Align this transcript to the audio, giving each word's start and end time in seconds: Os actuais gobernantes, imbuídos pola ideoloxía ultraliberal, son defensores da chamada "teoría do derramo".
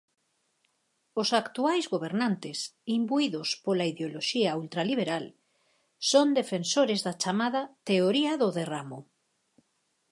Os 1.21 1.29
actuais 1.41 1.85
gobernantes, 1.93 2.57
imbuídos 2.97 3.49
pola 3.65 3.85
ideoloxía 3.93 4.51
ultraliberal, 4.61 5.25
son 6.11 6.27
defensores 6.39 6.99
da 7.05 7.13
chamada 7.21 7.61
"teoría 7.89 8.33
do 8.41 8.49
derramo". 8.57 8.99